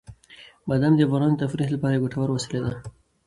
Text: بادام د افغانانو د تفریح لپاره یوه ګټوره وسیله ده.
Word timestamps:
بادام 0.67 0.93
د 0.95 0.99
افغانانو 1.07 1.37
د 1.37 1.41
تفریح 1.43 1.67
لپاره 1.71 1.93
یوه 1.95 2.03
ګټوره 2.05 2.31
وسیله 2.33 2.67
ده. 2.73 2.79